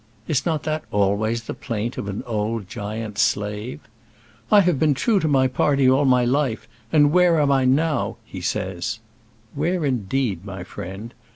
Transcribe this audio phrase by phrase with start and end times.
[0.27, 3.81] Is not that always the plaint of an old giant slave?
[4.51, 8.17] "I have been true to my party all my life, and where am I now?"
[8.25, 8.97] he says.
[9.53, 11.13] Where, indeed, my friend?